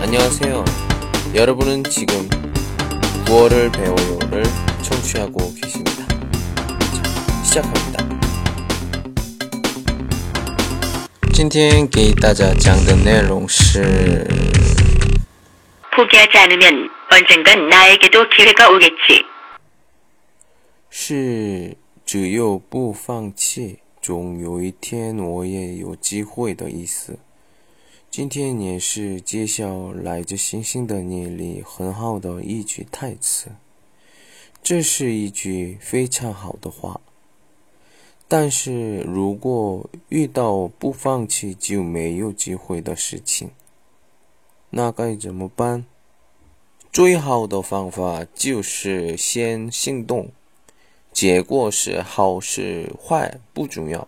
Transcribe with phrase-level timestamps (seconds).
[0.00, 0.64] 안녕하세요.
[1.34, 2.28] 여러분은 지금
[3.26, 4.42] 9월을 배워요를
[4.82, 6.06] 청취하고 계십니다.
[6.08, 8.02] 자, 시작합니다.
[11.32, 14.26] 今天给大家讲的内容是
[15.96, 19.24] 포기하지 않으면 언젠간 나에게도 기회가 오겠지.
[20.90, 27.18] 是只有不放弃，总有一天我也有机会的意思。
[28.09, 33.51] 今天也是揭晓来自星星的你里很好的一句台词，
[34.63, 36.99] 这是一句非常好的话。
[38.27, 43.51] 但是如果遇到不放弃就没有机会的事情，
[44.71, 45.85] 那该怎么办？
[46.91, 50.31] 最好的方法就是先行动。
[51.13, 54.07] 结果是好是坏不重要，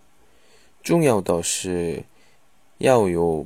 [0.83, 2.03] 重要的是
[2.77, 3.45] 要有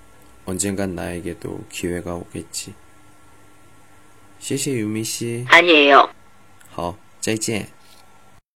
[0.44, 2.74] 언젠간 나에게도 기회가 오겠지.
[4.38, 5.44] 谢谢유미 씨.
[5.48, 6.08] 아니에요.
[6.70, 7.68] 好，再见。